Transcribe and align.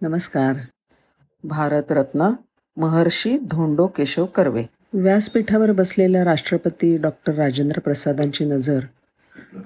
नमस्कार. 0.00 0.56
भारतरत्न 1.44 2.30
महर्षी 2.76 3.38
धोंडो 3.38 3.86
केशव 3.86 4.26
कर्वे. 4.26 4.64
व्यासपीठावर 4.92 5.72
बसलेल्या 5.72 6.24
राष्ट्रपती 6.24 6.96
डॉक्टर 6.96 7.34
राजेंद्र 7.34 7.80
प्रसादांची 7.80 8.44
नजर 8.44 8.80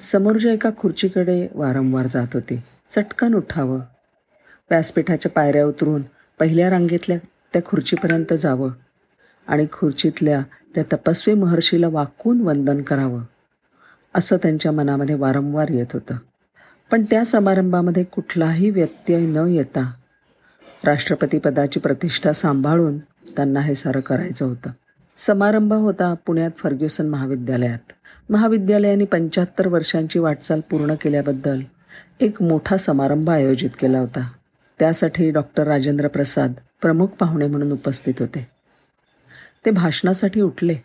समोरच्या 0.01 0.53
एका 0.53 0.71
खुर्चीकडे 0.79 1.49
वारंवार 1.55 2.07
जात 2.11 2.27
होती. 2.35 2.63
चटकन 2.91 3.35
उठावं. 3.35 3.77
व्यासपीठाच्या 4.71 5.33
पायऱ्या 5.33 5.67
उतरून 5.67 6.03
पहिल्या 6.39 6.71
रांगेतल्या 6.71 7.19
त्या 7.53 7.63
खुर्चीपर्यंत 7.65 8.33
जावं 8.33 8.71
आणि 9.47 9.67
खुर्चीतल्या 9.73 10.43
त्या 10.75 10.85
तपस्वी 10.93 11.35
महर्षीला 11.35 11.89
वाकून 11.89 12.41
वंदन 12.41 12.83
करावं 12.83 13.23
असं 14.15 14.37
त्यांच्या 14.37 14.73
मनामध्ये 14.73 15.15
वारंवार 15.15 15.69
येत 15.71 15.87
होतं. 15.93 16.17
पण 16.91 17.05
त्या 17.05 17.25
समारंभामध्ये 17.25 18.05
कुठलाही 18.05 18.71
व्यत्यय 18.71 19.27
न 19.27 19.37
येता 19.37 19.93
राष्ट्रपतीपदाची 20.85 21.81
प्रतिष्ठा 21.81 22.33
सांभाळून 22.33 22.99
त्यांना 22.99 23.61
हे 23.61 23.75
सारं 23.75 24.01
करायचं 24.01 24.45
होतं. 24.45 24.71
समारंभ 25.19 25.73
होता 25.73 26.15
पुण्यात 26.27 26.51
फर्ग्युसन 26.59 27.09
महाविद्यालयात. 27.09 27.93
महाविद्यालयाने 28.31 29.05
पंच्याहत्तर 29.05 29.69
वर्षांची 29.69 30.19
वाटचाल 30.19 30.61
पूर्ण 30.61 30.95
केल्याबद्दल 30.95 31.61
एक 32.21 32.43
मोठा 32.43 32.77
समारंभ 32.77 33.31
आयोजित 33.31 33.71
केला 33.81 33.99
होता. 33.99 34.31
त्यासाठी 34.79 35.31
डॉक्टर 35.31 35.65
राजेंद्र 35.65 36.09
प्रसाद 36.09 36.53
प्रमुख 36.83 37.07
पाहुणे 37.07 37.47
म्हणून 37.47 37.73
उपस्थित 37.73 38.15
होते. 38.21 38.49
ते 39.67 39.71
भाषणासाठी 39.71 40.41
उठले. 40.41 40.77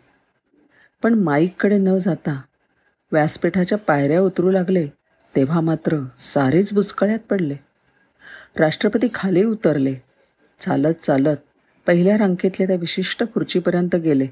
पण 1.02 1.14
माईककडे 1.14 1.78
न 1.78 1.98
जाता 1.98 2.40
व्यासपीठाच्या 3.12 3.78
पायऱ्या 3.78 4.20
उतरू 4.20 4.50
लागले 4.50 4.86
तेव्हा 5.36 5.60
मात्र 5.60 6.04
सारेच 6.20 6.72
बुचकळ्यात 6.72 7.18
पडले. 7.30 7.65
राष्ट्रपती 8.56 9.08
खाली 9.14 9.44
उतरले. 9.44 9.94
चालत 10.60 10.94
चालत 10.94 11.36
पहिल्या 11.86 12.18
रांकेतल्या 12.18 12.66
त्या 12.66 12.76
विशिष्ट 12.76 13.24
खुर्चीपर्यंत 13.34 13.96
गेले. 13.96 14.26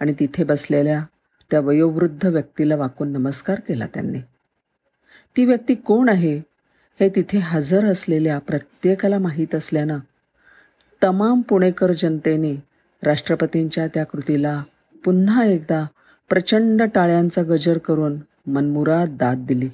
आणि 0.00 0.14
तिथे 0.20 0.44
बसलेल्या 0.44 1.04
त्या 1.50 1.60
वयोवृद्ध 1.60 2.26
व्यक्तीला 2.26 2.76
वाकून 2.76 3.12
नमस्कार 3.12 3.60
केला 3.60 3.86
त्यांनी. 3.86 4.18
ती 5.36 5.44
व्यक्ती 5.44 5.74
कोण 5.74 6.08
आहे? 6.08 6.38
हे 7.00 7.08
तिथे 7.08 7.38
हजर 7.38 7.84
असलेल्या 7.84 8.38
प्रत्येकाला 8.38 9.18
माहीत 9.18 9.54
असल्यानं 9.54 9.98
तमाम 11.04 11.40
पुणेकर 11.40 11.92
जनतेने 11.92 12.62
राष्ट्रपतींच्या 13.02 13.86
त्या 13.86 14.04
कृतीला 14.04 14.62
पुन्हा 15.04 15.44
एकदा 15.44 15.86
प्रचंड 16.28 16.82
टाळ्यांचा 16.82 17.42
गजर 17.42 17.78
करून 17.78 18.16
मनमुराद 18.46 19.08
दाद 19.10 19.44
दिली. 19.48 19.68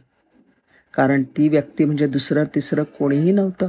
कारण 0.94 1.22
ती 1.22 1.48
व्यक्ती 1.48 1.84
म्हणजे 1.84 2.06
दुसरं 2.06 2.44
तिसरं 2.55 2.83
कोणीही 2.83 3.33
नव्हतं. 3.33 3.69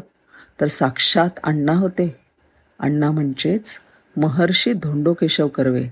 तर 0.62 0.68
साक्षात 0.68 1.30
अण्णा 1.44 1.74
होते. 1.74 2.16
अण्णा 2.80 3.12
म्हणजेच 3.12 3.80
महर्षी 4.18 4.74
धोंडो 4.74 5.14
केशव 5.14 5.48
कर्वे. 5.48 5.84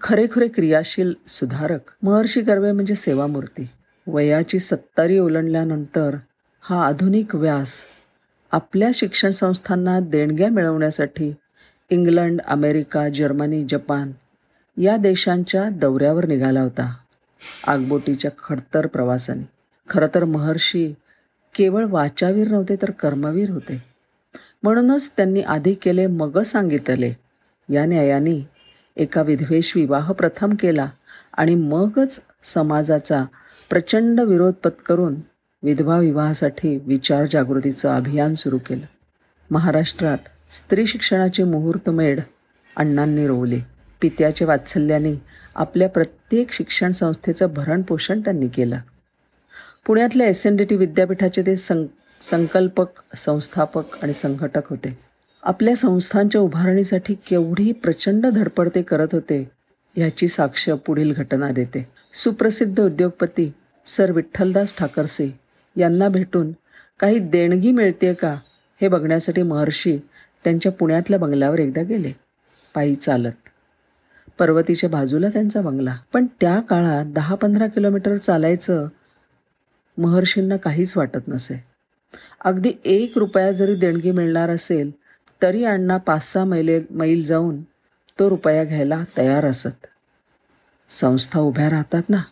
खरेखुरे 0.00 0.48
क्रियाशील 0.48 1.14
सुधारक. 1.28 1.80
महर्षी 2.02 2.40
कर्वे 2.40 2.72
म्हणजे 2.72 2.94
सेवामूर्ती. 2.94 3.68
वयाची 4.06 4.58
सत्तारी 4.58 5.18
ओलांडल्यानंतर 5.18 6.16
हा 6.60 6.86
आधुनिक 6.86 7.34
व्यास 7.34 7.80
आपल्या 8.52 8.90
शिक्षण 8.94 9.30
संस्थांना 9.30 10.00
देणग्या 10.00 10.48
मिळवण्यासाठी 10.48 11.34
इंग्लंड 11.90 12.40
अमेरिका 12.40 13.08
जर्मनी 13.08 13.66
जपान 13.68 14.12
या 14.76 14.96
देशांच्या 14.96 15.68
दौऱ्यावर 15.68 16.26
निघाला 16.26 16.60
होता. 16.60 16.94
आगबोटीच्या 17.66 18.30
खडतर 18.38 18.86
प्रवासाने. 18.86 19.57
खरं 19.90 20.06
तर 20.14 20.24
महर्षी 20.24 20.94
केवळ 21.54 21.84
वाचावीर 21.84 22.48
नव्हते 22.48 22.76
तर 22.76 22.90
कर्मवीर 22.90 23.50
होते. 23.50 23.84
म्हणूनच 24.62 25.12
त्यांनी 25.16 25.42
आधी 25.42 25.74
केले 25.74 26.06
मग 26.06 26.42
सांगितले. 26.42 27.12
या 27.68 27.86
न्यायाने 27.86 28.48
एका 28.96 29.22
विधवेश 29.22 29.72
विवाह 29.76 30.12
प्रथम 30.12 30.54
केला 30.60 30.90
आणि 31.32 31.54
मगच 31.54 32.20
समाजाचा 32.54 33.24
प्रचंड 33.70 34.20
विरोध 34.20 34.52
पत्करून 34.52 35.14
विधवा 35.62 35.98
विवाहासाठी 35.98 36.78
विचार 36.86 37.26
जागृतीचं 37.30 37.88
अभियान 37.90 38.34
सुरू 38.34 38.58
केलं. 38.58 38.86
महाराष्ट्रात 39.50 40.18
स्त्री 40.50 40.86
शिक्षणाची 40.86 41.42
मुहूर्तमेढ 41.42 42.20
अण्णांनी 42.76 43.26
रोवली. 43.26 43.60
पित्याच्या 44.00 44.46
वात्सल्याने 44.48 45.22
आपल्या 45.54 45.88
प्रत्येक 45.88 46.52
शिक्षण 46.52 46.90
संस्थेचं 46.90 47.46
भरणपोषण 47.46 48.20
त्यांनी 48.20 48.48
केलं. 48.48 48.78
पुण्यातल्या 49.88 50.26
एस 50.26 50.46
एन 50.46 50.56
डी 50.56 50.64
टी 50.64 50.76
विद्यापीठाचे 50.76 51.42
ते 51.42 51.56
सं 51.56 51.84
संकल्पक 52.20 53.16
संस्थापक 53.16 53.82
आणि 54.02 54.12
संघटक 54.12 54.68
होते. 54.70 54.98
आपल्या 55.42 55.74
संस्थांच्या 55.76 56.40
उभारणीसाठी 56.40 57.14
केवढी 57.14 57.72
प्रचंड 57.72 58.26
धडपड 58.26 58.68
ते 58.74 58.82
करत 58.82 59.08
होते 59.12 59.50
ह्याची 59.96 60.28
साक्ष 60.28 60.68
पुढील 60.70 61.12
घटना 61.12 61.50
देते. 61.50 61.86
सुप्रसिद्ध 62.14 62.80
उद्योगपती 62.80 63.52
सर 63.86 64.12
विठ्ठलदास 64.12 64.74
ठाकरसे 64.78 65.30
यांना 65.76 66.08
भेटून 66.08 66.52
काही 67.00 67.18
देणगी 67.18 67.70
मिळते 67.70 68.14
का 68.14 68.34
हे 68.80 68.88
बघण्यासाठी 68.88 69.42
महर्षी 69.42 69.98
त्यांच्या 70.44 70.72
पुण्यातल्या 70.72 71.18
बंगल्यावर 71.18 71.58
एकदा 71.58 71.82
गेले. 71.82 72.12
पायी 72.74 72.94
चालत. 72.94 73.32
पर्वतीच्या 74.38 74.90
बाजूला 74.90 75.28
त्यांचा 75.28 75.60
बंगला. 75.60 75.96
पण 76.12 76.26
त्या 76.40 76.60
काळात 76.60 77.04
दहा 77.06 77.34
पंधरा 77.34 77.66
किलोमीटर 77.66 78.16
चालायचं 78.16 78.88
महर्षींना 79.98 80.56
काहीच 80.56 80.96
वाटत 80.96 81.28
नसे. 81.28 81.64
अगदी 82.40 82.72
एक 82.84 83.12
रुपया 83.18 83.52
जरी 83.52 83.74
देणगी 83.74 84.10
मिळणार 84.10 84.50
असेल 84.50 84.90
तरी 85.42 85.64
अण्णा 85.64 85.96
पाच 85.96 86.32
सहा 86.32 86.44
मैले 86.44 86.82
मैल 86.90 87.24
जाऊन 87.24 87.62
तो 88.18 88.30
रुपया 88.30 88.64
घ्यायला 88.64 89.04
तयार 89.16 89.44
असत. 89.44 89.86
संस्था 90.90 91.40
उभ्या 91.40 91.70
राहतात 91.70 92.02
ना 92.08 92.22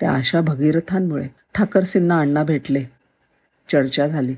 त्या 0.00 0.12
अशा 0.12 0.40
भगीरथांमुळे. 0.40 1.28
ठाकरसींना 1.54 2.20
अण्णा 2.20 2.44
भेटले. 2.44 2.84
चर्चा 3.68 4.06
झाली. 4.06 4.34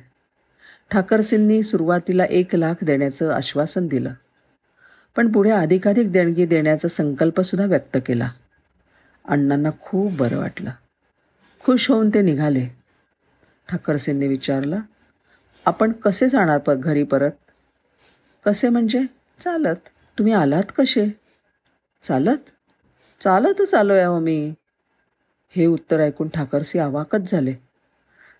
ठाकरसींनी 0.91 1.63
सुरुवातीला 1.63 2.25
एक 2.25 2.55
लाख 2.55 2.75
देण्याचं 2.83 3.33
आश्वासन 3.33 3.87
दिलं. 3.87 4.11
पण 5.17 5.33
पुढे 5.33 5.51
अधिकाधिक 5.51 6.13
देणगी 6.13 6.47
देण्याचा 6.47 6.89
संकल्पसुद्धा 6.89 7.67
व्यक्त 7.67 7.97
केला. 8.07 8.31
अण्णांना 9.29 9.71
खूप 9.81 10.13
बरं 10.13 10.39
वाटलं. 10.39 10.71
खुश 11.65 11.91
होऊन 11.91 12.11
ते 12.11 12.23
निघाले. 12.23 12.67
ठाकरसेंनी 13.69 14.29
विचारलं 14.29 14.81
आपण 15.67 15.93
कसे 15.93 16.29
जाणार 16.29 16.59
प 16.59 16.71
घरी 16.71 17.03
परत? 17.03 17.31
कसे 18.47 18.69
म्हणजे? 18.69 19.03
चालत. 19.41 19.77
तुम्ही 20.19 20.33
आलात 20.33 20.63
कसे? 20.77 21.09
चालत? 22.03 22.39
चालतच 23.21 23.75
आलो 23.75 23.93
आहे 23.93 24.05
हो 24.05 24.21
मी. 24.21 24.55
हे 25.57 25.67
उत्तर 25.67 26.01
ऐकून 26.01 26.29
ठाकरसी 26.29 26.79
आवाकच 26.79 27.31
झाले. 27.31 27.55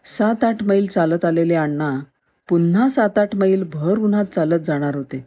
सात 0.05 0.45
आठ 0.45 0.63
मैल 0.63 0.87
चालत 0.87 1.25
आलेले 1.25 1.55
अण्णा 1.55 2.01
पुन्हा 2.49 2.89
सात 2.89 3.19
आठ 3.19 3.35
मैल 3.35 3.65
भर 3.73 3.99
उन्हात 3.99 4.25
चालत 4.25 4.61
जाणार 4.61 4.97
होते. 4.97 5.27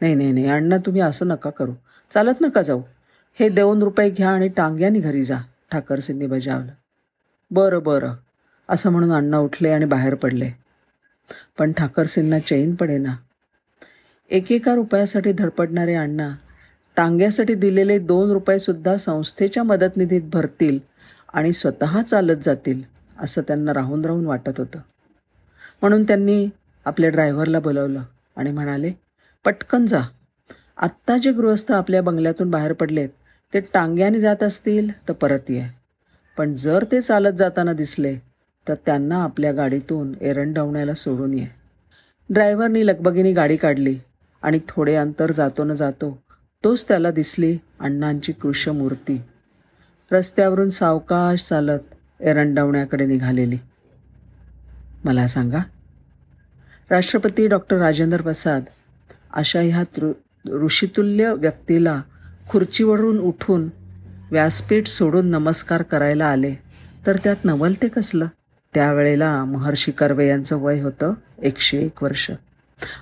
नाही 0.00 0.14
नाही 0.14 0.32
नाही 0.32 0.46
अण्णा 0.46 0.76
तुम्ही 0.76 1.00
असं 1.00 1.28
नका 1.28 1.50
करू. 1.50 1.72
चालत 2.14 2.34
नका 2.40 2.62
जाऊ. 2.62 2.82
हे 3.40 3.48
दोन 3.48 3.82
रुपये 3.82 4.10
घ्या 4.10 4.30
आणि 4.30 4.48
टांग्याने 4.48 5.00
घरी 5.00 5.22
जा 5.22 5.38
ठाकरसींनी 5.72 6.26
बजावलं. 6.26 6.72
बरं 7.50 7.82
बरं. 7.82 8.12
असं 8.68 8.90
म्हणून 8.90 9.12
अण्णा 9.12 9.38
उठले 9.38 9.70
आणि 9.70 9.84
बाहेर 9.84 10.14
पडले. 10.14 10.50
पण 11.58 11.72
ठाकरसिंना 11.72 12.38
चैन 12.38 12.74
पडेना. 12.74 13.16
एकेका 14.30 14.74
रुपयासाठी 14.74 15.32
धडपडणारे 15.32 15.94
अण्णा 15.94 16.30
टांग्यासाठी 16.96 17.54
दिलेले 17.54 17.98
दोन 17.98 18.30
रुपयेसुद्धा 18.30 18.96
संस्थेच्या 18.96 19.62
मदतनिधीत 19.62 20.22
भरतील 20.32 20.78
आणि 21.32 21.52
स्वतः 21.52 22.02
चालत 22.02 22.36
जातील 22.42 22.82
असं 23.20 23.42
त्यांना 23.42 23.74
राहून 23.74 24.04
राहून 24.04 24.26
वाटत 24.26 24.52
होतं. 24.58 24.78
म्हणून 25.82 26.04
त्यांनी 26.04 26.48
आपल्या 26.84 27.10
ड्रायव्हरला 27.10 27.60
बोलवलं 27.60 28.02
आणि 28.36 28.50
म्हणाले 28.50 28.92
पटकन 29.44 29.86
जा. 29.86 30.00
आत्ता 30.76 31.16
जे 31.16 31.32
गृहस्थ 31.32 31.72
आपल्या 31.72 32.02
बंगल्यातून 32.02 32.50
बाहेर 32.50 32.72
पडलेत 32.72 33.08
ते 33.54 33.60
टांग्याने 33.60 34.20
जात 34.20 34.42
असतील 34.42 35.08
तर 35.08 35.12
परत 35.12 35.50
ये. 35.50 35.85
पण 36.38 36.54
जर 36.54 36.84
ते 36.92 37.00
चालत 37.00 37.32
जाताना 37.32 37.72
दिसले 37.72 38.16
तर 38.68 38.74
त्यांना 38.86 39.22
आपल्या 39.22 39.52
गाडीतून 39.52 40.14
एरंडवण्याला 40.20 40.94
सोडून 40.94 41.34
ये. 41.34 41.46
ड्रायव्हरनी 42.30 42.86
लगबगीने 42.86 43.32
गाडी 43.32 43.56
काढली 43.56 43.98
आणि 44.42 44.60
थोडे 44.68 44.94
अंतर 44.94 45.32
जातो 45.32 45.64
न 45.64 45.72
जातो 45.72 46.22
तोच 46.64 46.88
त्याला 46.88 47.10
दिसली 47.10 47.58
अण्णांची 47.80 48.32
कृष्णमूर्ती 48.32 49.22
रस्त्यावरून 50.12 50.70
सावकाश 50.70 51.42
चालत 51.42 51.78
एरंडवण्याकडे 52.20 53.06
निघालेली. 53.06 53.58
मला 55.04 55.26
सांगा 55.28 55.58
राष्ट्रपती 56.90 57.46
डॉक्टर 57.46 57.76
राजेंद्र 57.76 58.22
प्रसाद 58.22 58.64
अशा 59.34 59.60
ह्या 59.60 60.12
ऋषितुल्य 60.52 61.32
व्यक्तीला 61.32 62.02
खुर्चीवरून 62.48 63.18
उठून 63.18 63.68
व्यासपीठ 64.30 64.86
सोडून 64.86 65.26
नमस्कार 65.26 65.82
करायला 65.82 66.26
आले. 66.26 66.54
तर 67.06 67.16
त्यात 67.16 67.36
नवलते 67.44 67.88
कसलं? 67.88 68.26
त्यावेळेला 68.74 69.44
महर्षी 69.44 69.92
कर्वे 69.92 70.28
यांचं 70.28 70.56
वय 70.56 70.80
होतं 70.80 71.14
एकशे 71.42 71.78
एक 71.78 72.02
वर्ष. 72.02 72.30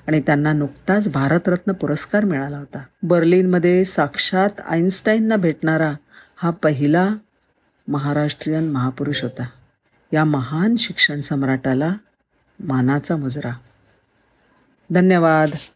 आणि 0.06 0.20
त्यांना 0.20 0.52
नुकताच 0.52 1.08
भारतरत्न 1.08 1.72
पुरस्कार 1.72 2.24
मिळाला 2.24 2.58
होता. 2.58 2.78
बर्लिनमध्ये 3.02 3.84
साक्षात 3.84 4.50
आईन्स्टाईनना 4.66 5.36
भेटणारा 5.36 5.94
हा 6.36 6.50
पहिला 6.50 7.14
महाराष्ट्रीयन 7.88 8.70
महापुरुष 8.70 9.22
होता. 9.22 9.46
या 10.12 10.24
महान 10.24 10.76
शिक्षण 10.76 11.20
सम्राटाला 11.20 11.94
मानाचा 12.60 13.16
मुजरा. 13.16 13.50
धन्यवाद. 14.90 15.50